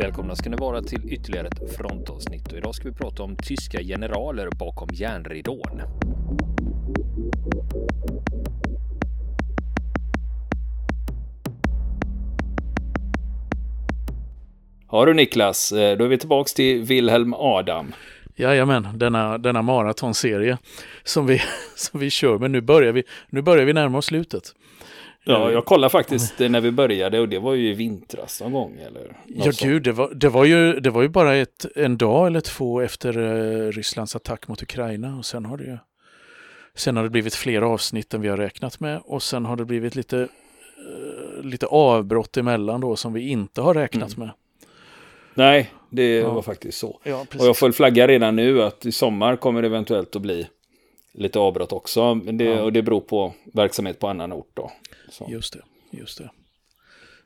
[0.00, 3.82] Välkomna ska ni vara till ytterligare ett frontavsnitt och idag ska vi prata om tyska
[3.82, 5.82] generaler bakom järnridån.
[14.90, 17.92] Ja du Niklas, eh, då är vi tillbaks till Wilhelm Adam.
[18.36, 20.58] Jajamän, denna, denna maratonserie
[21.04, 21.42] som vi,
[21.76, 24.54] som vi kör, men nu börjar vi, nu börjar vi närma oss slutet.
[25.24, 28.78] Ja, jag kollade faktiskt när vi började och det var ju i vintras någon gång.
[28.78, 32.26] Eller ja, gud, det var, det, var ju, det var ju bara ett, en dag
[32.26, 35.78] eller två efter uh, Rysslands attack mot Ukraina och sen har det ju
[36.74, 39.64] Sen har det blivit fler avsnitt än vi har räknat med och sen har det
[39.64, 44.26] blivit lite, uh, lite avbrott emellan då som vi inte har räknat mm.
[44.26, 44.34] med.
[45.34, 46.32] Nej, det ja.
[46.32, 47.00] var faktiskt så.
[47.04, 50.46] Ja, och jag får flagga redan nu att i sommar kommer det eventuellt att bli
[51.20, 52.14] lite avbrott också.
[52.14, 52.62] Men det, ja.
[52.62, 54.72] Och det beror på verksamhet på annan ort då.
[55.10, 55.26] Så.
[55.30, 55.62] Just det,
[55.98, 56.30] just det.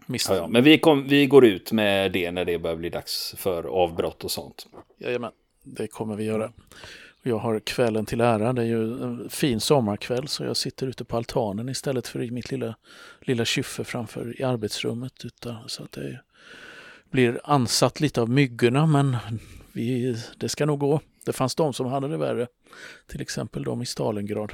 [0.06, 0.48] Ja, ja.
[0.48, 4.24] Men vi, kom, vi går ut med det när det börjar bli dags för avbrott
[4.24, 4.66] och sånt.
[4.98, 6.52] Jajamän, det kommer vi göra.
[7.22, 8.52] Jag har kvällen till ära.
[8.52, 12.30] Det är ju en fin sommarkväll så jag sitter ute på altanen istället för i
[12.30, 12.74] mitt lilla,
[13.20, 15.24] lilla kyffe framför i arbetsrummet.
[15.24, 16.20] Utan, så att det
[17.10, 19.16] blir ansatt lite av myggorna men
[19.72, 21.00] vi, det ska nog gå.
[21.24, 22.46] Det fanns de som hade det värre.
[23.06, 24.52] Till exempel de i Stalingrad.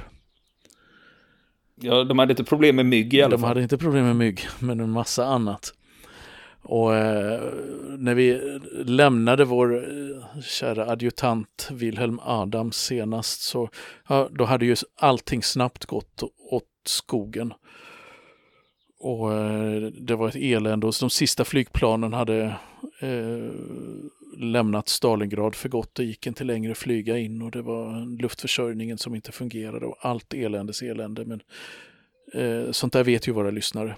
[1.75, 3.41] Ja, de hade inte problem med mygg i alla fall.
[3.41, 5.73] De hade inte problem med mygg, men en massa annat.
[6.63, 7.41] Och eh,
[7.97, 13.69] när vi lämnade vår eh, kära adjutant Wilhelm Adams senast så
[14.07, 17.53] ja, då hade ju allting snabbt gått åt skogen.
[18.99, 22.43] Och eh, det var ett elände och de sista flygplanen hade
[22.99, 23.51] eh,
[24.41, 25.95] lämnat Stalingrad för gott.
[25.95, 29.97] Det gick inte längre att flyga in och det var luftförsörjningen som inte fungerade och
[29.99, 31.25] allt eländes elände.
[31.25, 31.41] Men
[32.33, 33.95] eh, sånt där vet ju våra lyssnare.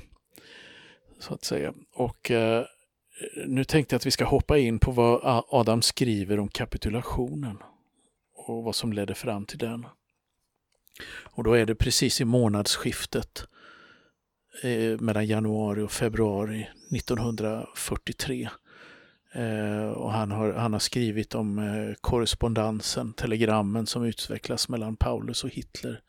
[1.19, 1.73] Så att säga.
[1.93, 2.65] Och eh,
[3.45, 7.57] nu tänkte jag att vi ska hoppa in på vad Adam skriver om kapitulationen
[8.35, 9.85] och vad som ledde fram till den.
[11.05, 13.47] Och då är det precis i månadsskiftet
[14.63, 18.49] eh, mellan januari och februari 1943
[19.35, 25.43] Eh, och han har, han har skrivit om eh, korrespondensen, telegrammen som utvecklas mellan Paulus
[25.43, 26.01] och Hitler.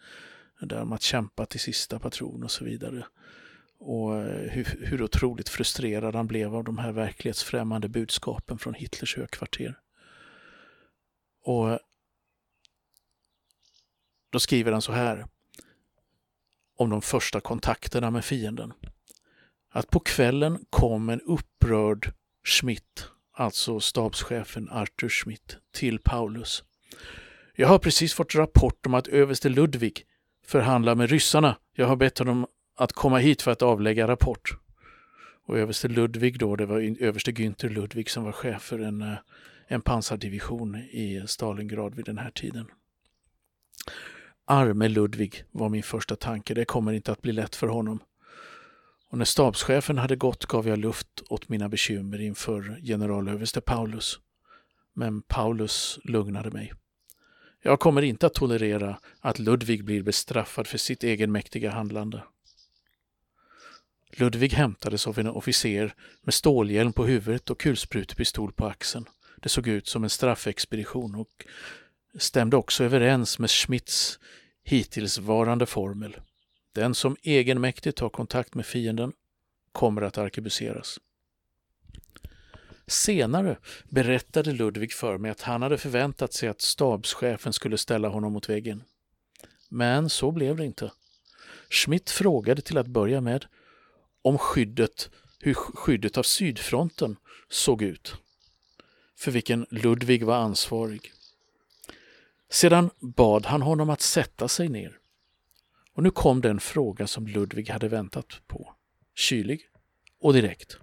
[0.61, 3.07] Där de att kämpa till sista patron och så vidare.
[3.79, 9.17] Och eh, hur, hur otroligt frustrerad han blev av de här verklighetsfrämmande budskapen från Hitlers
[9.17, 9.79] högkvarter.
[11.45, 11.79] Och
[14.31, 15.27] då skriver han så här
[16.77, 18.73] om de första kontakterna med fienden.
[19.71, 22.13] Att på kvällen kom en upprörd
[22.45, 26.65] Schmidt alltså stabschefen Arthur Schmidt, till Paulus.
[27.55, 30.03] Jag har precis fått rapport om att överste Ludvig
[30.47, 31.57] förhandlar med ryssarna.
[31.73, 32.47] Jag har bett honom
[32.77, 34.51] att komma hit för att avlägga rapport.
[35.47, 39.17] Och överste Ludvig då, det var överste Günther Ludvig som var chef för en, eh,
[39.67, 42.67] en pansardivision i Stalingrad vid den här tiden.
[44.47, 46.55] Arme Ludvig var min första tanke.
[46.55, 48.01] Det kommer inte att bli lätt för honom.
[49.15, 54.19] Och när stabschefen hade gått gav jag luft åt mina bekymmer inför generalöverste Paulus.
[54.95, 56.73] Men Paulus lugnade mig.
[57.63, 62.23] Jag kommer inte att tolerera att Ludvig blir bestraffad för sitt egenmäktiga handlande.
[64.17, 69.09] Ludvig hämtades av en officer med stålhjälm på huvudet och kulsprutepistol på axeln.
[69.37, 71.47] Det såg ut som en straffexpedition och
[72.19, 74.19] stämde också överens med Schmidts
[74.65, 76.17] hittillsvarande formel.
[76.75, 79.13] Den som egenmäktigt tar kontakt med fienden
[79.73, 81.01] kommer att arkebuseras.
[82.87, 83.59] Senare
[83.89, 88.49] berättade Ludvig för mig att han hade förväntat sig att stabschefen skulle ställa honom mot
[88.49, 88.83] väggen.
[89.69, 90.93] Men så blev det inte.
[91.71, 93.47] Schmidt frågade till att börja med
[94.23, 97.17] om skyddet, hur skyddet av sydfronten
[97.49, 98.15] såg ut,
[99.17, 101.13] för vilken Ludvig var ansvarig.
[102.51, 104.99] Sedan bad han honom att sätta sig ner.
[105.95, 108.75] Och nu kom den fråga som Ludvig hade väntat på.
[109.15, 109.61] Kylig
[110.21, 110.79] och direkt.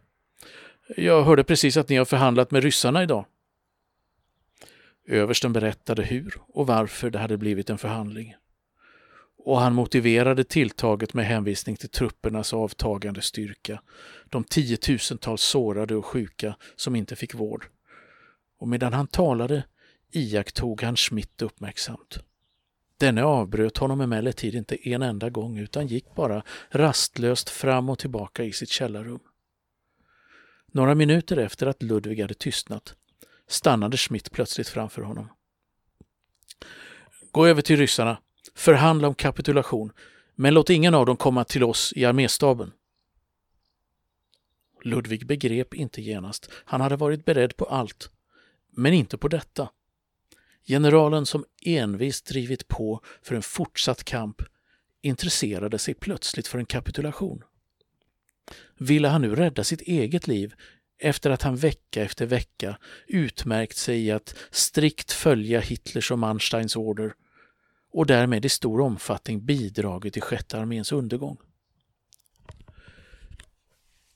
[0.97, 3.25] Jag hörde precis att ni har förhandlat med ryssarna idag.
[5.07, 8.35] Översten berättade hur och varför det hade blivit en förhandling.
[9.45, 13.81] Och han motiverade tilltaget med hänvisning till truppernas avtagande styrka,
[14.25, 17.65] de tiotusentals sårade och sjuka som inte fick vård.
[18.59, 19.63] Och medan han talade
[20.11, 22.19] iakttog han Schmidt uppmärksamt.
[23.01, 28.43] Denne avbröt honom emellertid inte en enda gång utan gick bara rastlöst fram och tillbaka
[28.43, 29.19] i sitt källarrum.
[30.71, 32.95] Några minuter efter att Ludvig hade tystnat
[33.47, 35.27] stannade Schmidt plötsligt framför honom.
[37.31, 38.17] Gå över till ryssarna,
[38.55, 39.91] förhandla om kapitulation,
[40.35, 42.71] men låt ingen av dem komma till oss i arméstaben.
[44.83, 46.51] Ludvig begrep inte genast.
[46.53, 48.11] Han hade varit beredd på allt.
[48.71, 49.69] Men inte på detta.
[50.65, 54.41] Generalen som envist drivit på för en fortsatt kamp
[55.01, 57.43] intresserade sig plötsligt för en kapitulation.
[58.77, 60.53] Ville han nu rädda sitt eget liv
[60.99, 62.77] efter att han vecka efter vecka
[63.07, 67.13] utmärkt sig i att strikt följa Hitlers och Mansteins order
[67.91, 71.37] och därmed i stor omfattning bidragit till sjätte arméns undergång.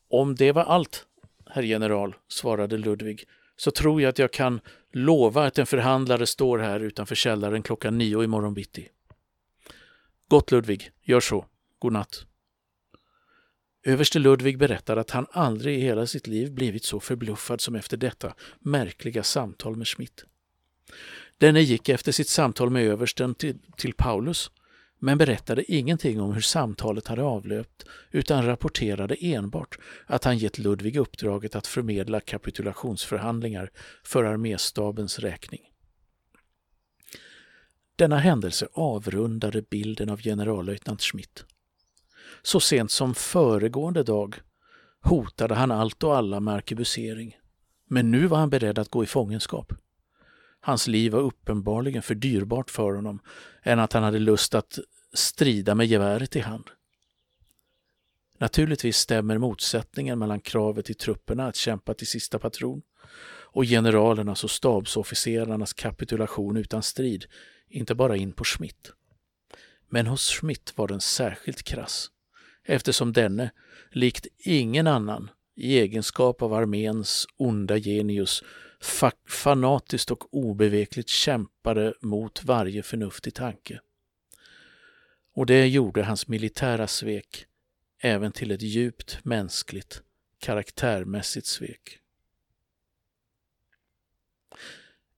[0.08, 1.06] Om det var allt,
[1.50, 3.24] herr general, svarade Ludvig,
[3.58, 4.60] så tror jag att jag kan
[4.94, 8.90] lova att en förhandlare står här utanför källaren klockan nio imorgon bitti.
[10.28, 11.46] Gott Ludvig, gör så.
[11.80, 12.26] God natt.
[13.84, 17.98] Överste Ludvig berättar att han aldrig i hela sitt liv blivit så förbluffad som efter
[17.98, 20.26] detta märkliga samtal med Schmidt.
[21.38, 24.52] Denne gick efter sitt samtal med översten till, till Paulus
[25.06, 30.98] men berättade ingenting om hur samtalet hade avlöpt utan rapporterade enbart att han gett Ludvig
[30.98, 33.72] uppdraget att förmedla kapitulationsförhandlingar
[34.04, 35.62] för arméstabens räkning.
[37.96, 41.46] Denna händelse avrundade bilden av generallöjtnant Schmidt.
[42.42, 44.36] Så sent som föregående dag
[45.02, 47.38] hotade han allt och alla med arkebusering.
[47.90, 49.74] Men nu var han beredd att gå i fångenskap.
[50.62, 53.20] Hans liv var uppenbarligen för dyrbart för honom
[53.64, 54.80] än att han hade lust att
[55.16, 56.70] strida med geväret i hand.
[58.38, 62.82] Naturligtvis stämmer motsättningen mellan kravet i trupperna att kämpa till sista patron
[63.28, 67.26] och generalernas och stabsofficerarnas kapitulation utan strid
[67.68, 68.92] inte bara in på Schmidt.
[69.90, 72.12] Men hos Schmidt var den särskilt krass
[72.66, 73.52] eftersom denne,
[73.92, 78.44] likt ingen annan, i egenskap av arméns onda genius
[78.82, 83.80] fa fanatiskt och obevekligt kämpade mot varje förnuftig tanke.
[85.36, 87.46] Och det gjorde hans militära svek
[88.00, 90.02] även till ett djupt mänskligt,
[90.40, 92.00] karaktärmässigt svek.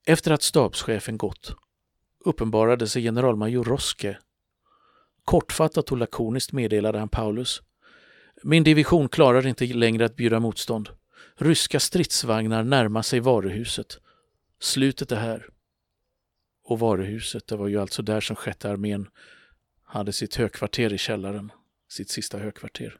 [0.06, 1.56] Efter att stabschefen gått
[2.20, 4.18] uppenbarade sig generalmajor Roske.
[5.26, 7.62] Kortfattat och lakoniskt meddelade han Paulus.
[8.44, 10.90] Min division klarar inte längre att bjuda motstånd.
[11.36, 13.98] Ryska stridsvagnar närmar sig varuhuset.
[14.60, 15.50] Slutet är här.
[16.64, 19.08] Och varuhuset, det var ju alltså där som sjätte armén
[19.88, 21.52] hade sitt högkvarter i källaren,
[21.90, 22.98] sitt sista högkvarter.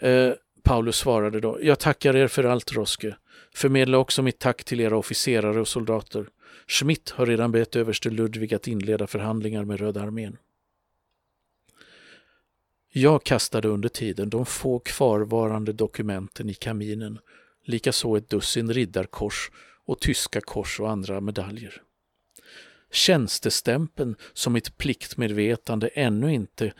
[0.00, 3.16] Eh, Paulus svarade då, jag tackar er för allt Roske.
[3.54, 6.28] Förmedla också mitt tack till era officerare och soldater.
[6.66, 10.36] Schmidt har redan bett överste Ludvig att inleda förhandlingar med Röda armén.
[12.92, 17.18] Jag kastade under tiden de få kvarvarande dokumenten i kaminen,
[17.64, 19.50] likaså ett dussin riddarkors
[19.84, 21.82] och tyska kors och andra medaljer.
[22.90, 26.72] Tjänstestämpeln som mitt pliktmedvetande ännu inte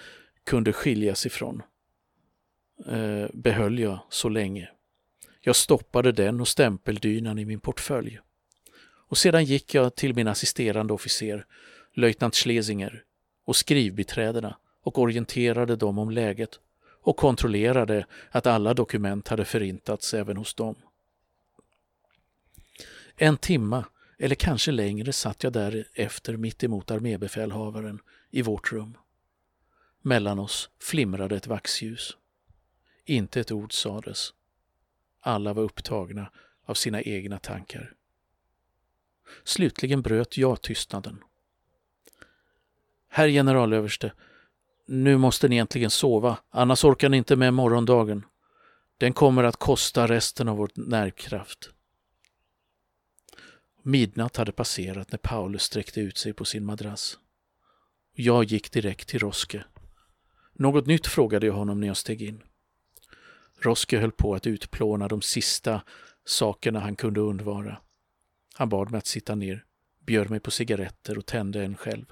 [0.45, 1.63] kunde skiljas ifrån
[2.87, 4.71] eh, behöll jag så länge.
[5.41, 8.21] Jag stoppade den och stämpeldynan i min portfölj.
[9.09, 11.47] Och sedan gick jag till min assisterande officer,
[11.95, 13.05] löjtnant Schlesinger,
[13.45, 16.61] och skrivbiträdena och orienterade dem om läget
[17.03, 20.75] och kontrollerade att alla dokument hade förintats även hos dem.
[23.17, 23.85] En timma,
[24.19, 28.97] eller kanske längre, satt jag därefter mitt emot armébefälhavaren i vårt rum.
[30.03, 32.17] Mellan oss flimrade ett vaxljus.
[33.05, 34.33] Inte ett ord sades.
[35.21, 36.31] Alla var upptagna
[36.65, 37.95] av sina egna tankar.
[39.45, 41.25] Slutligen bröt jag tystnaden.
[43.09, 44.13] Herr generalöverste,
[44.87, 48.25] nu måste ni äntligen sova, annars orkar ni inte med morgondagen.
[48.99, 51.71] Den kommer att kosta resten av vår närkraft.
[53.89, 57.19] Midnatt hade passerat när Paulus sträckte ut sig på sin madrass.
[58.13, 59.65] Jag gick direkt till Roske.
[60.53, 62.43] Något nytt frågade jag honom när jag steg in.
[63.61, 65.83] Roske höll på att utplåna de sista
[66.25, 67.79] sakerna han kunde undvara.
[68.55, 69.65] Han bad mig att sitta ner,
[70.07, 72.07] bjöd mig på cigaretter och tände en själv.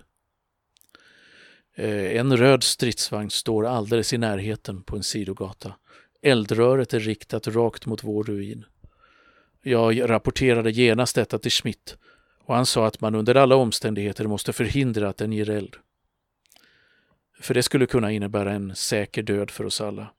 [1.75, 5.77] Eh, en röd stridsvagn står alldeles i närheten på en sidogata.
[6.23, 8.65] Eldröret är riktat rakt mot vår ruin.
[9.69, 11.97] Jag rapporterade genast detta till Schmidt
[12.39, 15.77] och han sa att man under alla omständigheter måste förhindra att den ger eld.
[17.41, 20.13] För det skulle kunna innebära en säker död för oss alla.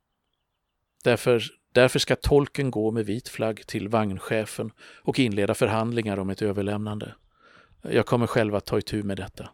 [1.03, 6.41] Därför, därför ska tolken gå med vit flagg till vagnchefen och inleda förhandlingar om ett
[6.41, 7.15] överlämnande.
[7.81, 9.49] Jag kommer själv att ta itu med detta.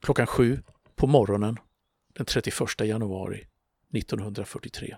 [0.00, 0.62] klockan sju
[0.96, 1.56] på morgonen
[2.12, 3.46] den 31 januari
[3.92, 4.96] 1943.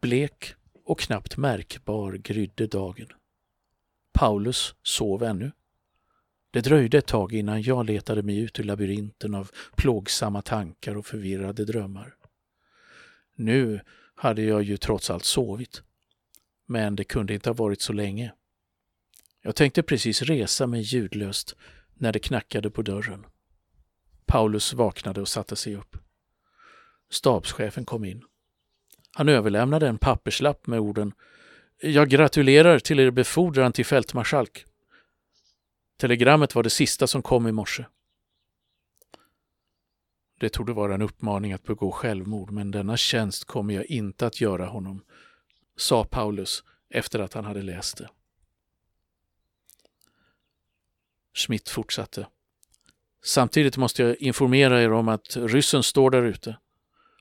[0.00, 0.54] Blek
[0.84, 3.08] och knappt märkbar grydde dagen.
[4.12, 5.52] Paulus sov ännu.
[6.50, 11.06] Det dröjde ett tag innan jag letade mig ut ur labyrinten av plågsamma tankar och
[11.06, 12.14] förvirrade drömmar.
[13.34, 13.80] Nu
[14.14, 15.82] hade jag ju trots allt sovit.
[16.66, 18.32] Men det kunde inte ha varit så länge.
[19.42, 21.56] Jag tänkte precis resa mig ljudlöst
[21.94, 23.26] när det knackade på dörren.
[24.26, 25.96] Paulus vaknade och satte sig upp.
[27.10, 28.24] Stabschefen kom in.
[29.16, 31.12] Han överlämnade en papperslapp med orden
[31.80, 34.64] Jag gratulerar till er befordran till fältmarskalk.
[35.96, 37.84] Telegrammet var det sista som kom i morse.
[40.40, 44.40] Det torde vara en uppmaning att begå självmord, men denna tjänst kommer jag inte att
[44.40, 45.04] göra honom,
[45.76, 48.08] sa Paulus efter att han hade läst det.
[51.34, 52.26] Schmidt fortsatte.
[53.24, 56.56] Samtidigt måste jag informera er om att ryssen står där ute.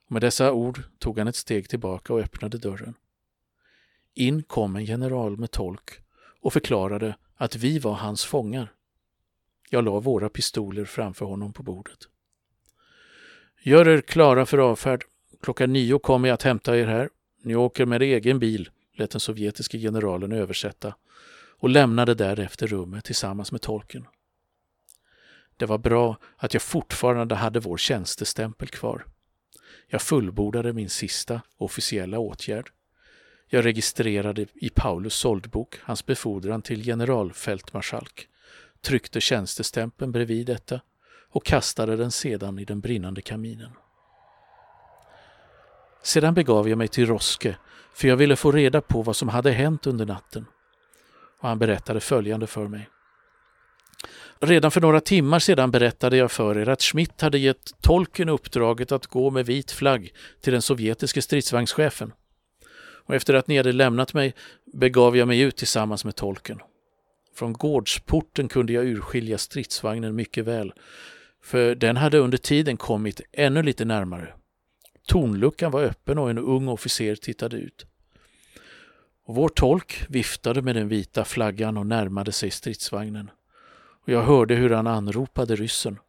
[0.08, 2.94] Med dessa ord tog han ett steg tillbaka och öppnade dörren.
[4.14, 5.90] In kom en general med tolk
[6.42, 8.74] och förklarade att vi var hans fångar.
[9.70, 12.00] Jag la våra pistoler framför honom på bordet.
[13.62, 15.04] Gör er klara för avfärd.
[15.42, 17.10] Klockan nio kommer jag att hämta er här.
[17.44, 20.96] Ni åker med egen bil, lät den sovjetiske generalen översätta
[21.60, 24.08] och lämnade därefter rummet tillsammans med tolken.
[25.58, 29.06] Det var bra att jag fortfarande hade vår tjänstestämpel kvar.
[29.88, 32.72] Jag fullbordade min sista officiella åtgärd.
[33.48, 38.28] Jag registrerade i Paulus såldbok hans befordran till generalfältmarskalk,
[38.82, 40.82] tryckte tjänstestämpeln bredvid detta
[41.30, 43.72] och kastade den sedan i den brinnande kaminen.
[46.04, 47.58] Sedan begav jag mig till Roske
[47.94, 50.46] för jag ville få reda på vad som hade hänt under natten.
[51.40, 52.90] Och han berättade följande för mig.
[54.40, 58.92] Redan för några timmar sedan berättade jag för er att Schmidt hade gett tolken uppdraget
[58.92, 62.14] att gå med vit flagg till den sovjetiske stridsvagnschefen.
[63.06, 64.34] Och efter att ni hade lämnat mig
[64.74, 66.60] begav jag mig ut tillsammans med tolken.
[67.36, 70.74] Från gårdsporten kunde jag urskilja stridsvagnen mycket väl,
[71.44, 74.34] för den hade under tiden kommit ännu lite närmare.
[75.08, 77.86] Tornluckan var öppen och en ung officer tittade ut.
[79.26, 83.30] Och vår tolk viftade med den vita flaggan och närmade sig stridsvagnen
[84.06, 86.00] och jag hörde hur han anropade ryssen.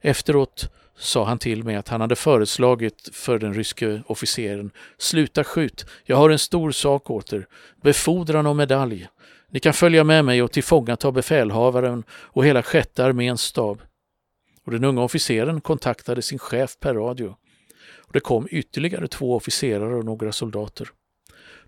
[0.00, 5.86] Efteråt sa han till mig att han hade föreslagit för den ryske officeren Sluta skjut,
[6.04, 7.46] jag har en stor sak åt er,
[7.82, 9.08] befordran och medalj.
[9.50, 13.82] Ni kan följa med mig och tillfångata befälhavaren och hela sjätte arméns stab.
[14.64, 17.36] Och den unga officeren kontaktade sin chef per radio.
[17.96, 20.88] Och det kom ytterligare två officerare och några soldater.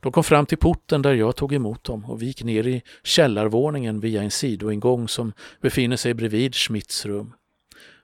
[0.00, 2.82] De kom fram till porten där jag tog emot dem och vi gick ner i
[3.02, 7.34] källarvåningen via en sidoingång som befinner sig bredvid Schmidts rum.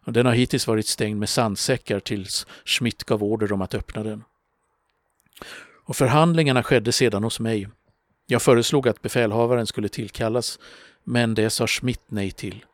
[0.04, 4.24] Den har hittills varit stängd med sandsäckar tills Schmidt gav order om att öppna den.
[5.84, 7.68] Och förhandlingarna skedde sedan hos mig.
[8.26, 10.58] Jag föreslog att befälhavaren skulle tillkallas,
[11.04, 12.64] men det sa Schmidt nej till.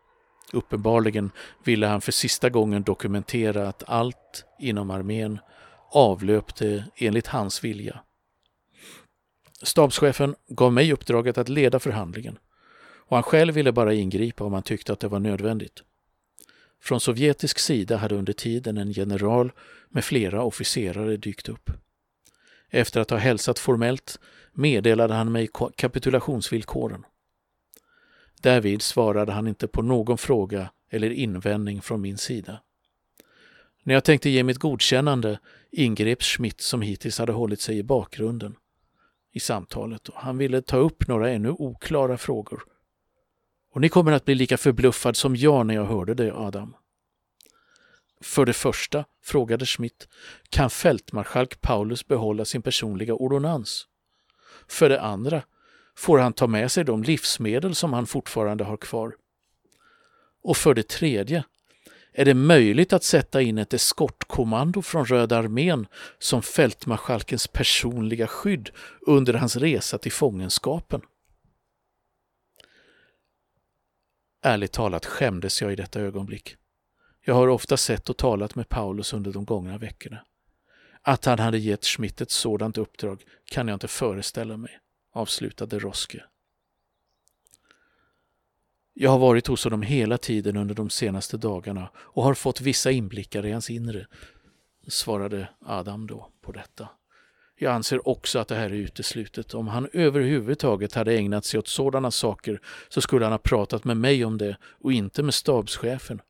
[0.53, 1.31] Uppenbarligen
[1.65, 5.39] ville han för sista gången dokumentera att allt inom armén
[5.93, 8.01] avlöpte enligt hans vilja.
[9.63, 12.39] Stabschefen gav mig uppdraget att leda förhandlingen
[13.11, 15.83] och han själv ville bara ingripa om han tyckte att det var nödvändigt.
[16.83, 19.53] Från sovjetisk sida hade under tiden en general
[19.89, 21.71] med flera officerare dykt upp.
[22.69, 24.21] Efter att ha hälsat formellt
[24.53, 27.05] meddelade han mig kapitulationsvillkoren.
[28.43, 32.61] Därvid svarade han inte på någon fråga eller invändning från min sida.
[33.83, 35.39] När jag tänkte ge mitt godkännande
[35.71, 38.57] ingrep Schmidt som hittills hade hållit sig i bakgrunden
[39.33, 42.63] i samtalet och han ville ta upp några ännu oklara frågor.
[43.73, 46.77] Och ni kommer att bli lika förbluffad som jag när jag hörde det, Adam.
[48.21, 50.09] För det första, frågade Schmidt,
[50.49, 53.87] kan fältmarskalk Paulus behålla sin personliga ordonnans?
[54.69, 55.43] För det andra,
[55.97, 59.15] får han ta med sig de livsmedel som han fortfarande har kvar?
[60.43, 61.45] Och för det tredje,
[62.21, 65.87] är det möjligt att sätta in ett eskortkommando från Röda armén
[66.19, 71.01] som fältmarskalkens personliga skydd under hans resa till fångenskapen.
[74.43, 76.57] Ärligt talat skämdes jag i detta ögonblick.
[77.25, 80.25] Jag har ofta sett och talat med Paulus under de gångna veckorna.
[81.03, 84.79] Att han hade gett Schmidt ett sådant uppdrag kan jag inte föreställa mig,
[85.13, 86.25] avslutade Roske.
[89.03, 92.91] Jag har varit hos honom hela tiden under de senaste dagarna och har fått vissa
[92.91, 94.07] inblickar i hans inre,
[94.89, 96.89] svarade Adam då på detta.
[97.59, 99.55] Jag anser också att det här är uteslutet.
[99.55, 103.97] Om han överhuvudtaget hade ägnat sig åt sådana saker så skulle han ha pratat med
[103.97, 106.21] mig om det och inte med stabschefen.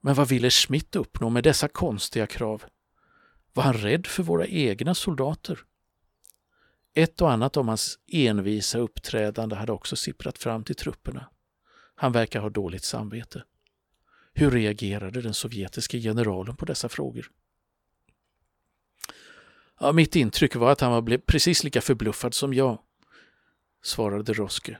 [0.00, 2.64] Men vad ville Schmidt uppnå med dessa konstiga krav?
[3.52, 5.58] Var han rädd för våra egna soldater?
[6.94, 11.30] Ett och annat om hans envisa uppträdande hade också sipprat fram till trupperna.
[11.94, 13.44] Han verkar ha dåligt samvete.
[14.32, 17.30] Hur reagerade den sovjetiske generalen på dessa frågor?
[19.80, 22.78] Ja, mitt intryck var att han var precis lika förbluffad som jag,
[23.82, 24.78] svarade Roske.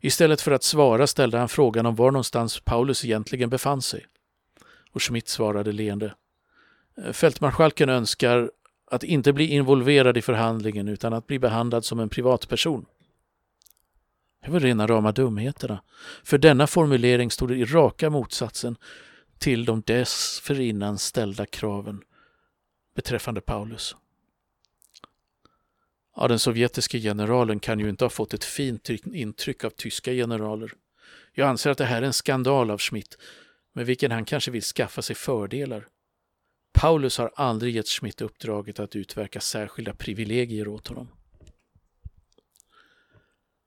[0.00, 4.06] Istället för att svara ställde han frågan om var någonstans Paulus egentligen befann sig.
[4.90, 6.14] Och Schmidt svarade leende.
[7.12, 8.50] Fältmarskalken önskar
[8.92, 12.86] att inte bli involverad i förhandlingen utan att bli behandlad som en privatperson.
[14.44, 15.82] Det var rena rama dumheterna,
[16.24, 18.76] för denna formulering stod i raka motsatsen
[19.38, 22.02] till de dessförinnan ställda kraven
[22.94, 23.96] beträffande Paulus.
[26.16, 30.72] Ja, den sovjetiske generalen kan ju inte ha fått ett fint intryck av tyska generaler.
[31.32, 33.18] Jag anser att det här är en skandal av Schmidt,
[33.72, 35.88] med vilken han kanske vill skaffa sig fördelar.
[36.72, 41.08] Paulus har aldrig gett Schmidt uppdraget att utverka särskilda privilegier åt honom.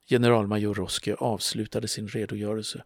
[0.09, 2.83] Generalmajor Roske avslutade sin redogörelse.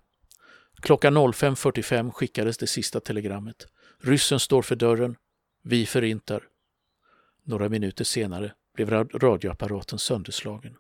[0.81, 3.67] Klockan 05.45 skickades det sista telegrammet.
[3.97, 5.15] Ryssen står för dörren.
[5.63, 6.43] Vi förintar.
[7.43, 10.75] Några minuter senare blev radioapparaten sönderslagen.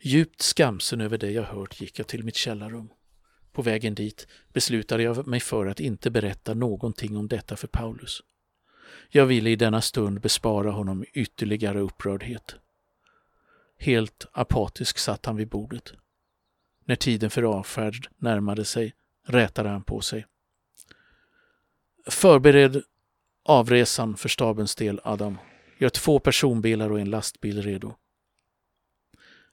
[0.00, 2.88] Djupt skamsen över det jag hört gick jag till mitt källarrum.
[3.56, 8.22] På vägen dit beslutade jag mig för att inte berätta någonting om detta för Paulus.
[9.08, 12.54] Jag ville i denna stund bespara honom ytterligare upprördhet.
[13.78, 15.92] Helt apatisk satt han vid bordet.
[16.84, 18.94] När tiden för avfärd närmade sig
[19.26, 20.26] rätade han på sig.
[22.06, 22.82] Förbered
[23.42, 25.38] avresan för stabens del, Adam.
[25.78, 27.94] Gör två personbilar och en lastbil redo.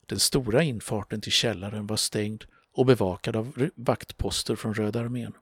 [0.05, 5.34] Den stora infarten till källaren var stängd och bevakad av vaktposter från Röda armén.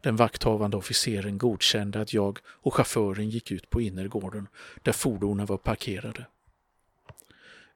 [0.00, 4.48] Den vakthavande officeren godkände att jag och chauffören gick ut på innergården
[4.82, 6.26] där fordonen var parkerade.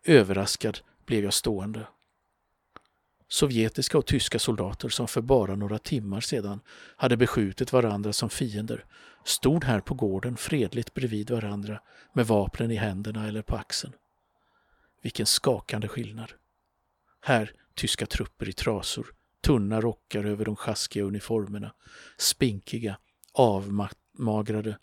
[0.04, 1.86] Överraskad blev jag stående.
[3.28, 6.60] Sovjetiska och tyska soldater som för bara några timmar sedan
[6.96, 8.84] hade beskjutit varandra som fiender
[9.24, 11.80] stod här på gården fredligt bredvid varandra
[12.12, 13.92] med vapnen i händerna eller på axeln.
[15.02, 16.32] Vilken skakande skillnad.
[17.20, 19.06] Här tyska trupper i trasor,
[19.40, 21.72] tunna rockar över de sjaskiga uniformerna,
[22.18, 22.98] spinkiga,
[23.32, 24.78] avmagrade,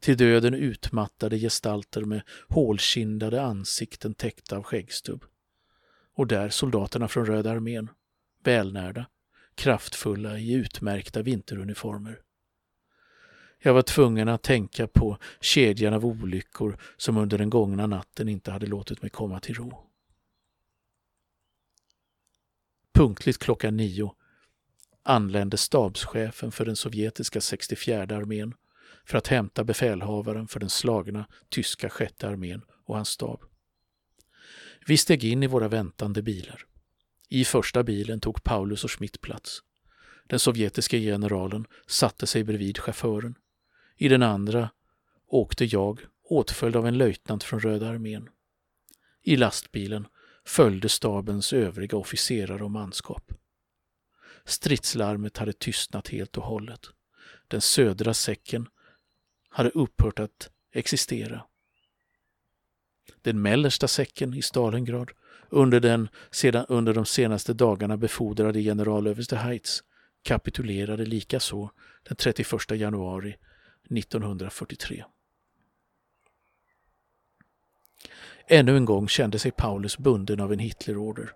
[0.00, 5.24] till döden utmattade gestalter med hålkindade ansikten täckta av skäggstubb.
[6.14, 7.90] Och där soldaterna från Röda armén,
[8.44, 9.06] välnärda,
[9.54, 12.20] kraftfulla i utmärkta vinteruniformer.
[13.58, 18.50] Jag var tvungen att tänka på kedjan av olyckor som under den gångna natten inte
[18.50, 19.93] hade låtit mig komma till ro.
[22.94, 24.14] Punktligt klockan nio
[25.02, 28.54] anlände stabschefen för den sovjetiska 64 armén
[29.04, 33.40] för att hämta befälhavaren för den slagna tyska sjätte armén och hans stab.
[34.86, 36.66] Vi steg in i våra väntande bilar.
[37.28, 39.62] I första bilen tog Paulus och Schmidt plats.
[40.26, 43.34] Den sovjetiska generalen satte sig bredvid chauffören.
[43.96, 44.70] I den andra
[45.26, 48.28] åkte jag, åtföljd av en löjtnant från Röda armén.
[49.22, 50.06] I lastbilen
[50.46, 53.32] följde stabens övriga officerare och manskap.
[54.44, 56.80] Stridslarmet hade tystnat helt och hållet.
[57.48, 58.68] Den södra säcken
[59.48, 61.44] hade upphört att existera.
[63.22, 65.10] Den mellersta säcken i Stalingrad,
[65.48, 69.82] under den sedan under de senaste dagarna befordrade generalöverste Heitz,
[70.22, 71.70] kapitulerade likaså
[72.02, 73.36] den 31 januari
[73.90, 75.04] 1943.
[78.48, 81.32] Ännu en gång kände sig Paulus bunden av en Hitlerorder.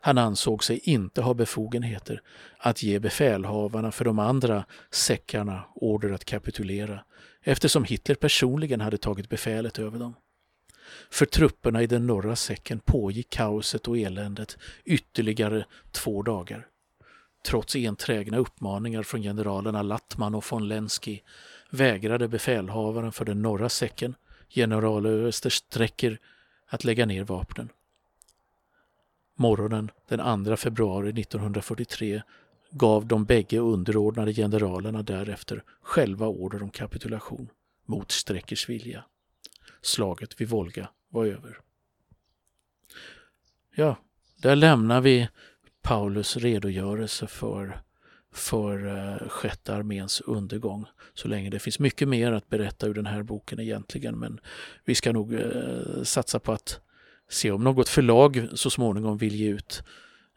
[0.00, 2.22] Han ansåg sig inte ha befogenheter
[2.58, 7.04] att ge befälhavarna för de andra säckarna order att kapitulera
[7.42, 10.14] eftersom Hitler personligen hade tagit befälet över dem.
[11.10, 16.66] För trupperna i den norra säcken pågick kaoset och eländet ytterligare två dagar.
[17.46, 21.22] Trots enträgna uppmaningar från generalerna Lattman och von Lenski
[21.70, 24.14] vägrade befälhavaren för den norra säcken,
[24.48, 26.18] generalöverste Strecker,
[26.68, 27.68] att lägga ner vapnen.
[29.34, 32.22] Morgonen den 2 februari 1943
[32.70, 37.48] gav de bägge underordnade generalerna därefter själva order om kapitulation
[37.84, 39.04] mot Streckers vilja.
[39.82, 41.60] Slaget vid Volga var över.
[43.74, 43.96] Ja,
[44.36, 45.28] där lämnar vi
[45.82, 47.82] Paulus redogörelse för,
[48.38, 50.86] för eh, sjätte arméns undergång.
[51.14, 54.18] Så länge det finns mycket mer att berätta ur den här boken egentligen.
[54.18, 54.40] Men
[54.84, 56.80] vi ska nog eh, satsa på att
[57.28, 59.82] se om något förlag så småningom vill ge ut,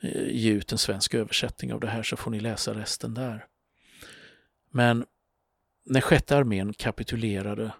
[0.02, 3.46] eh, ge ut en svensk översättning av det här så får ni läsa resten där.
[4.72, 5.06] Men
[5.86, 7.74] när sjätte armén kapitulerade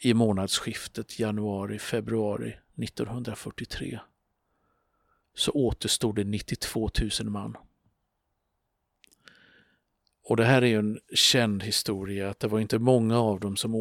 [0.00, 4.00] i månadsskiftet januari-februari 1943
[5.34, 7.56] så återstod det 92 000 man.
[10.26, 13.56] Och det här är ju en känd historia att det var inte många av dem
[13.56, 13.74] som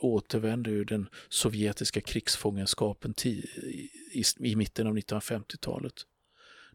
[0.00, 3.14] återvände ur den sovjetiska krigsfångenskapen
[4.38, 5.94] i, mitten av 1950-talet.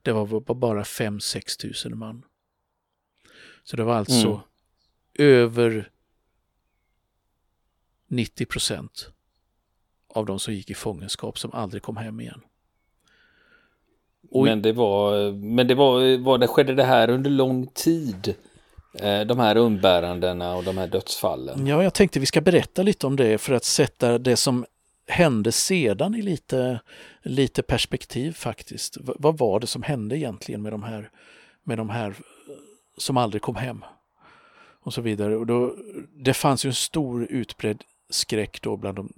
[0.02, 2.24] Det var bara 5-6 tusen man.
[3.64, 4.40] Så det var alltså mm.
[5.14, 5.92] över
[8.08, 9.10] 90 procent
[10.08, 12.42] av de som gick i fångenskap som aldrig kom hem igen.
[14.30, 18.36] Och men det var, men det var, var det, skedde det här under lång tid?
[19.00, 21.68] Eh, de här umbärandena och de här dödsfallen.
[21.68, 24.66] Ja, jag tänkte vi ska berätta lite om det för att sätta det som
[25.08, 26.80] hände sedan i lite,
[27.24, 28.98] lite perspektiv faktiskt.
[28.98, 31.10] V vad var det som hände egentligen med de här,
[31.64, 32.16] med de här eh,
[32.98, 33.84] som aldrig kom hem?
[34.82, 35.36] Och så vidare.
[35.36, 35.76] Och då,
[36.14, 39.14] det fanns ju en stor utbredd skräck då bland de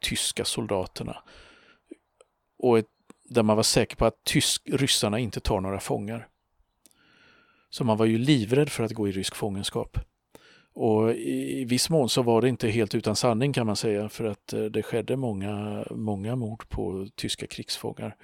[0.00, 1.16] tyska soldaterna.
[2.58, 2.86] Och ett,
[3.28, 6.28] där man var säker på att tysk, ryssarna inte tar några fångar.
[7.76, 9.98] Så man var ju livrädd för att gå i rysk fångenskap.
[10.72, 14.24] Och i viss mån så var det inte helt utan sanning kan man säga för
[14.24, 18.16] att eh, det skedde många, många mord på tyska krigsfångar.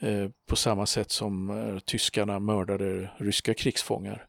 [0.00, 4.26] Eh, på samma sätt som eh, tyskarna mördade ryska krigsfångar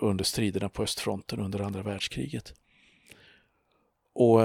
[0.00, 2.54] under striderna på östfronten under andra världskriget.
[4.12, 4.40] Och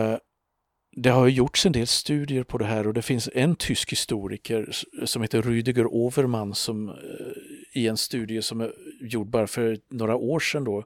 [0.91, 4.69] det har gjorts en del studier på det här och det finns en tysk historiker
[5.05, 6.93] som heter Rüdiger Overman som
[7.73, 10.83] i en studie som är gjord bara för några år sedan då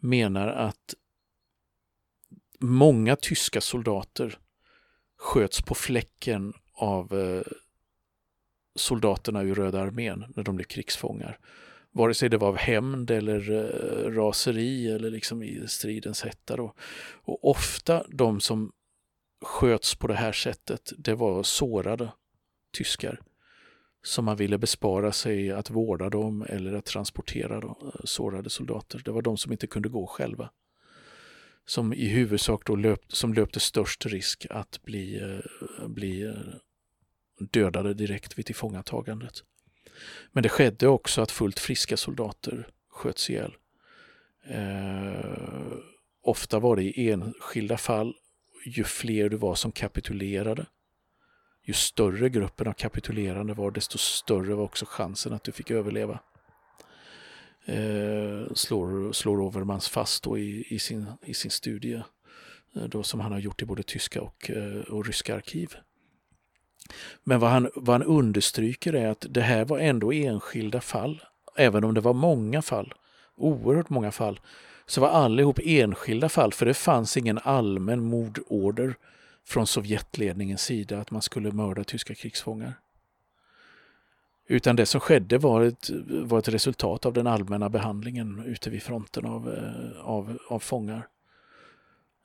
[0.00, 0.94] menar att
[2.58, 4.38] många tyska soldater
[5.18, 7.52] sköts på fläcken av eh,
[8.74, 11.38] soldaterna ur Röda armén när de blev krigsfångar.
[11.90, 16.56] Vare sig det var av hämnd eller eh, raseri eller liksom i stridens hetta.
[16.56, 16.74] Då.
[17.24, 18.72] Och ofta de som
[19.40, 22.12] sköts på det här sättet, det var sårade
[22.72, 23.20] tyskar
[24.02, 29.02] som man ville bespara sig att vårda dem eller att transportera dem, eh, sårade soldater.
[29.04, 30.50] Det var de som inte kunde gå själva.
[31.66, 36.32] Som i huvudsak då löpt, som löpte störst risk att bli, eh, bli eh,
[37.50, 39.42] dödade direkt vid tillfångatagandet.
[40.32, 43.56] Men det skedde också att fullt friska soldater sköts ihjäl.
[44.44, 45.72] Eh,
[46.22, 48.14] ofta var det i enskilda fall.
[48.64, 50.66] Ju fler det var som kapitulerade,
[51.68, 56.18] ju större gruppen av kapitulerande var, desto större var också chansen att du fick överleva.
[57.64, 62.02] Eh, slår, slår Overmans fast då i, i, sin, i sin studie
[62.74, 65.74] eh, då som han har gjort i både tyska och, eh, och ryska arkiv.
[67.24, 71.22] Men vad han, vad han understryker är att det här var ändå enskilda fall.
[71.56, 72.94] Även om det var många fall,
[73.36, 74.40] oerhört många fall,
[74.86, 78.94] så var allihop enskilda fall för det fanns ingen allmän mordorder
[79.48, 82.74] från Sovjetledningens sida att man skulle mörda tyska krigsfångar.
[84.46, 88.82] Utan det som skedde var ett, var ett resultat av den allmänna behandlingen ute vid
[88.82, 91.08] fronten av, eh, av, av fångar.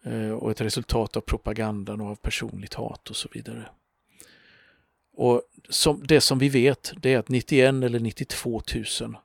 [0.03, 3.65] Eh, och ett resultat av propagandan och av personligt hat och så vidare.
[5.13, 8.61] Och som, det som vi vet det är att 91 eller 92
[9.01, 9.15] 000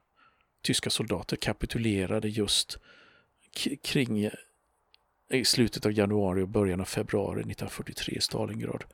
[0.63, 2.79] tyska soldater kapitulerade just
[3.83, 4.31] kring
[5.31, 8.85] i slutet av januari och början av februari 1943 i Stalingrad.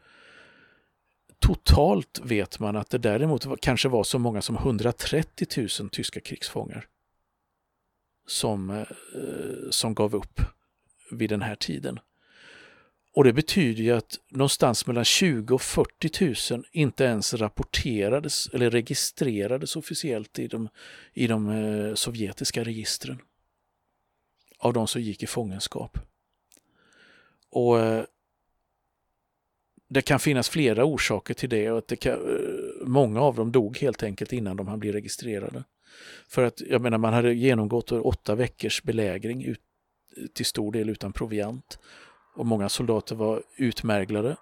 [1.39, 6.87] Totalt vet man att det däremot kanske var så många som 130 000 tyska krigsfångar
[8.27, 8.85] som, eh,
[9.71, 10.41] som gav upp
[11.11, 11.99] vid den här tiden.
[13.15, 18.71] Och det betyder ju att någonstans mellan 20 och 40 000 inte ens rapporterades eller
[18.71, 20.69] registrerades officiellt i de,
[21.13, 23.19] i de eh, sovjetiska registren
[24.59, 25.99] av de som gick i fångenskap.
[27.55, 28.05] Och eh,
[29.89, 33.53] Det kan finnas flera orsaker till det och att det kan, eh, många av dem
[33.53, 35.65] dog helt enkelt innan de hann bli registrerade.
[36.29, 39.61] För att jag menar man hade genomgått åtta veckors belägring ut,
[40.35, 41.79] till stor del utan proviant
[42.37, 44.37] och många soldater var utmärglade.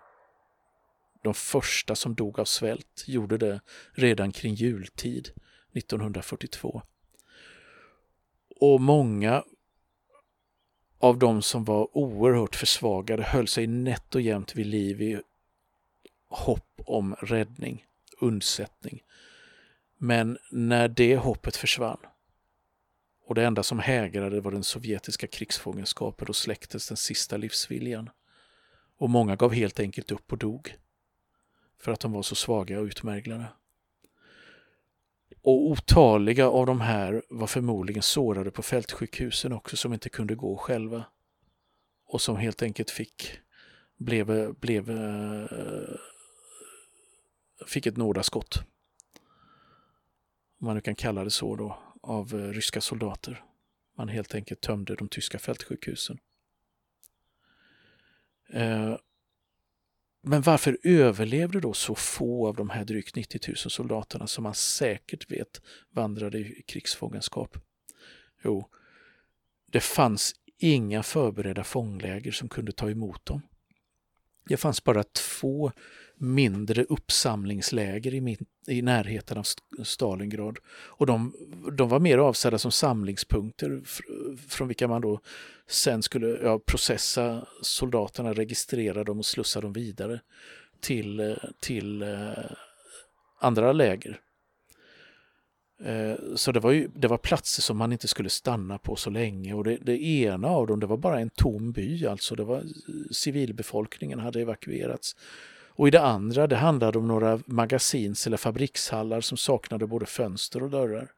[1.22, 3.60] De första som dog av svält gjorde det
[3.92, 5.28] redan kring jultid
[5.72, 6.82] 1942.
[8.60, 9.44] Och många
[11.02, 15.20] av de som var oerhört försvagade höll sig nätt och jämnt vid liv i
[16.28, 17.84] hopp om räddning,
[18.20, 19.02] undsättning.
[19.98, 21.98] Men när det hoppet försvann
[23.26, 28.10] och det enda som hägrade var den sovjetiska krigsfångenskapen och släcktes den sista livsviljan.
[28.98, 30.76] Och många gav helt enkelt upp och dog
[31.78, 33.46] för att de var så svaga och utmärglade.
[35.42, 40.56] Och otaliga av de här var förmodligen sårade på fältsjukhusen också som inte kunde gå
[40.56, 41.04] själva.
[42.06, 43.38] Och som helt enkelt fick,
[43.96, 45.96] blev, blev, eh,
[47.66, 48.62] fick ett nådaskott.
[50.60, 53.44] Om man nu kan kalla det så då, av eh, ryska soldater.
[53.96, 56.18] Man helt enkelt tömde de tyska fältsjukhusen.
[58.52, 58.96] Eh,
[60.22, 64.54] men varför överlevde då så få av de här drygt 90 000 soldaterna som man
[64.54, 67.58] säkert vet vandrade i krigsfångenskap?
[68.44, 68.68] Jo,
[69.66, 73.42] det fanns inga förberedda fångläger som kunde ta emot dem.
[74.48, 75.72] Det fanns bara två
[76.16, 79.44] mindre uppsamlingsläger i, min, i närheten av
[79.84, 80.58] Stalingrad.
[80.66, 81.34] Och de,
[81.72, 83.82] de var mer avsedda som samlingspunkter
[84.48, 85.20] från vilka man då
[85.72, 90.20] sen skulle ja, processa soldaterna, registrera dem och slussa dem vidare
[90.80, 92.50] till, eh, till eh,
[93.40, 94.20] andra läger.
[95.84, 99.10] Eh, så det var, ju, det var platser som man inte skulle stanna på så
[99.10, 102.44] länge och det, det, ena av dem det var bara en tom by, alltså det
[102.44, 102.64] var eh,
[103.10, 105.16] civilbefolkningen hade evakuerats.
[105.74, 110.62] Och i det andra det handlade om några magasins eller fabrikshallar som saknade både fönster
[110.62, 111.10] och dörrar.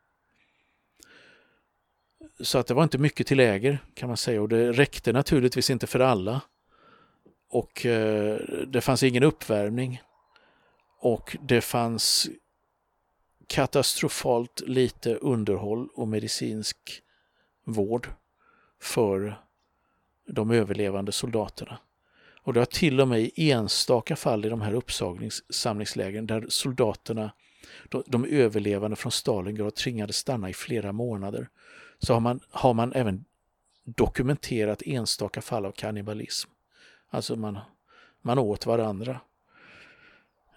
[2.41, 5.71] Så att det var inte mycket till läger kan man säga och det räckte naturligtvis
[5.71, 6.41] inte för alla.
[7.49, 10.03] Och eh, det fanns ingen uppvärmning.
[10.99, 12.29] Och det fanns
[13.47, 17.03] katastrofalt lite underhåll och medicinsk
[17.65, 18.09] vård
[18.81, 19.41] för
[20.27, 21.79] de överlevande soldaterna.
[22.43, 27.33] Och det har till och med i enstaka fall i de här uppsamlingslägren där soldaterna,
[27.89, 31.49] de, de överlevande från Stalingrad tvingades stanna i flera månader,
[32.05, 33.25] så har man, har man även
[33.85, 36.51] dokumenterat enstaka fall av kannibalism.
[37.11, 37.59] Alltså man,
[38.23, 39.21] man åt varandra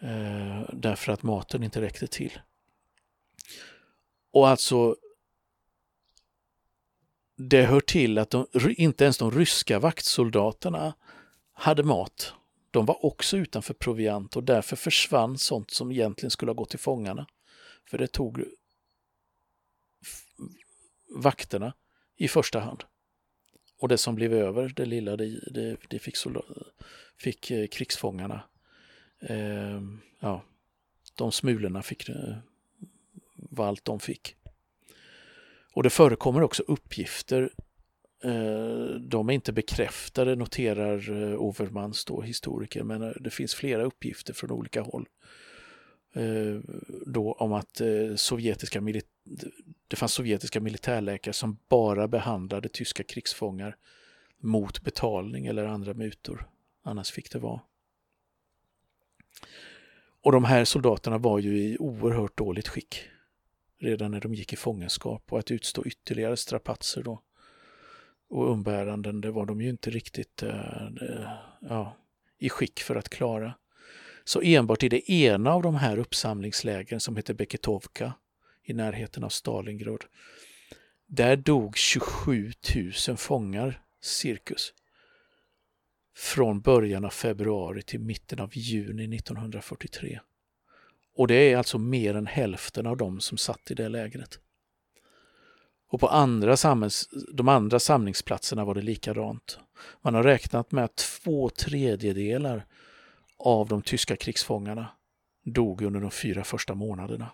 [0.02, 2.40] eh, därför att maten inte räckte till.
[4.32, 4.96] Och alltså
[7.36, 10.94] det hör till att de, inte ens de ryska vaktsoldaterna
[11.54, 12.34] hade mat.
[12.72, 16.80] De var också utanför proviant och därför försvann sånt som egentligen skulle ha gått till
[16.80, 17.28] fångarna.
[17.86, 18.44] För det tog
[21.10, 21.74] vakterna
[22.18, 22.84] i första hand.
[23.80, 26.16] Och det som blev över, det lilla, det, det, det fick,
[27.18, 28.42] fick eh, krigsfångarna.
[29.20, 29.82] Eh,
[30.20, 30.44] ja,
[31.16, 32.38] de smulorna fick eh,
[33.34, 34.36] vad allt de fick.
[35.74, 37.50] Och det förekommer också uppgifter
[38.24, 43.84] Eh, de är inte bekräftade, noterar eh, Overmans, då, historiker, men eh, det finns flera
[43.84, 45.08] uppgifter från olika håll.
[46.14, 46.60] Eh,
[47.06, 48.82] då om att eh, sovjetiska
[49.88, 53.78] det fanns sovjetiska militärläkare som bara behandlade tyska krigsfångar
[54.38, 56.50] mot betalning eller andra mutor.
[56.84, 57.62] Annars fick det vara.
[60.22, 63.04] Och de här soldaterna var ju i oerhört dåligt skick
[63.80, 67.22] redan när de gick i fångenskap och att utstå ytterligare strapatser då
[68.30, 71.98] och umbäranden, det var de ju inte riktigt eh, eh, ja,
[72.38, 73.54] i skick för att klara.
[74.24, 78.14] Så enbart i det ena av de här uppsamlingslägren som heter Beketovka
[78.68, 80.06] i närheten av Stalingrad,
[81.06, 82.52] där dog 27
[83.08, 84.74] 000 fångar, cirkus,
[86.16, 90.20] från början av februari till mitten av juni 1943.
[91.16, 94.40] Och det är alltså mer än hälften av dem som satt i det lägret.
[95.90, 99.60] Och på andra samhälls, de andra samlingsplatserna var det likadant.
[100.02, 102.66] Man har räknat med att två tredjedelar
[103.38, 104.88] av de tyska krigsfångarna
[105.46, 107.32] dog under de fyra första månaderna.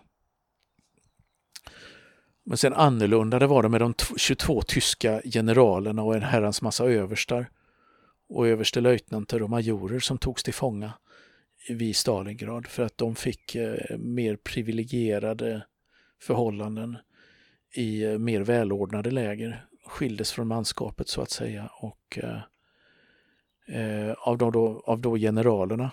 [2.44, 6.84] Men sen annorlunda det var det med de 22 tyska generalerna och en herrans massa
[6.84, 7.50] överstar
[8.28, 10.92] och överstelöjtnanter och majorer som togs till fånga
[11.68, 15.66] vid Stalingrad för att de fick eh, mer privilegierade
[16.20, 16.96] förhållanden
[17.74, 22.40] i eh, mer välordnade läger, skildes från manskapet så att säga och eh,
[23.80, 25.90] eh, av, de då, av då generalerna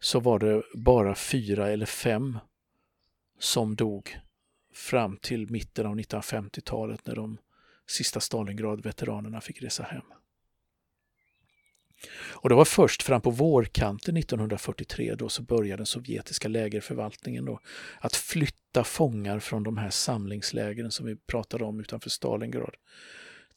[0.00, 2.38] så var det bara fyra eller fem
[3.38, 4.16] som dog
[4.72, 7.38] fram till mitten av 1950-talet när de
[7.86, 10.04] sista Stalingrad-veteranerna fick resa hem.
[12.12, 17.60] Och det var först fram på vårkanten 1943 då så började den sovjetiska lägerförvaltningen då
[18.00, 22.74] att flytta fångar från de här samlingslägren som vi pratade om utanför Stalingrad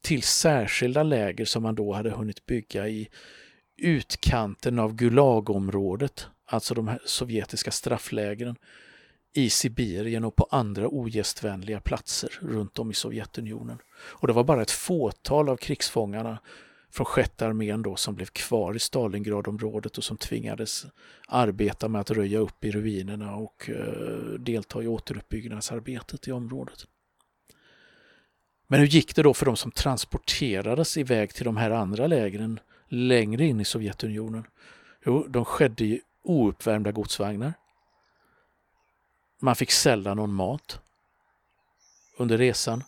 [0.01, 3.09] till särskilda läger som man då hade hunnit bygga i
[3.77, 8.55] utkanten av Gulagområdet, alltså de här sovjetiska strafflägren
[9.33, 13.77] i Sibirien och på andra ogästvänliga platser runt om i Sovjetunionen.
[13.95, 16.39] Och det var bara ett fåtal av krigsfångarna
[16.91, 20.85] från sjätte armén då som blev kvar i Stalingradområdet och som tvingades
[21.27, 26.85] arbeta med att röja upp i ruinerna och eh, delta i återuppbyggnadsarbetet i området.
[28.67, 32.59] Men hur gick det då för de som transporterades iväg till de här andra lägren
[32.87, 34.43] längre in i Sovjetunionen?
[35.05, 37.53] Jo, de skedde i ouppvärmda godsvagnar
[39.43, 40.81] man fick sällan någon mat
[42.17, 42.83] under resan.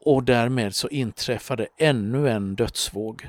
[0.00, 3.28] Och därmed så inträffade ännu en dödsvåg.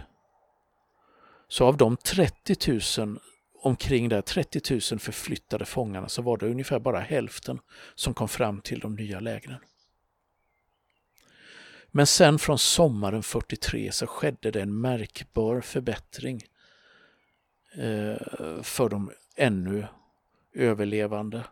[1.48, 3.20] Så av de 30 000,
[3.62, 7.60] omkring där 30 000 förflyttade fångarna så var det ungefär bara hälften
[7.96, 9.60] som kom fram till de nya lägren.
[11.92, 16.44] Men sen från sommaren 43 så skedde det en märkbar förbättring
[17.74, 18.18] eh,
[18.62, 19.88] för de ännu
[20.54, 21.44] överlevande.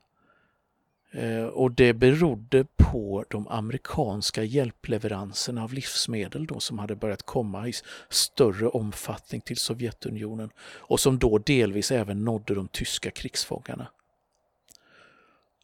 [1.11, 7.67] Eh, och det berodde på de amerikanska hjälpleveranserna av livsmedel då som hade börjat komma
[7.67, 7.73] i
[8.09, 13.87] större omfattning till Sovjetunionen och som då delvis även nådde de tyska krigsfångarna.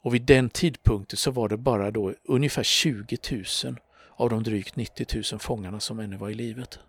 [0.01, 3.17] Och vid den tidpunkten så var det bara då ungefär 20
[3.63, 3.79] 000
[4.15, 6.79] av de drygt 90 000 fångarna som ännu var i livet.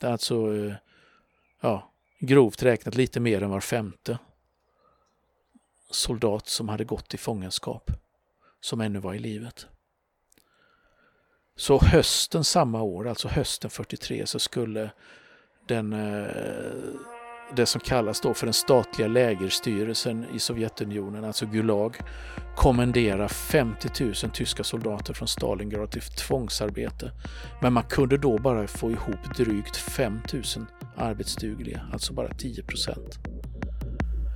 [0.00, 0.74] Det är alltså, eh,
[1.60, 4.18] ja, grovt räknat lite mer än var femte
[5.92, 7.90] soldat som hade gått i fångenskap
[8.60, 9.66] som ännu var i livet.
[11.56, 14.90] Så hösten samma år, alltså hösten 43, så skulle
[15.68, 16.26] den, eh,
[17.56, 21.96] det som kallas då för den statliga lägerstyrelsen i Sovjetunionen, alltså Gulag,
[22.56, 27.10] kommendera 50 000 tyska soldater från Stalingrad till tvångsarbete.
[27.62, 30.42] Men man kunde då bara få ihop drygt 5 000
[30.96, 33.18] arbetsdugliga, alltså bara 10 procent.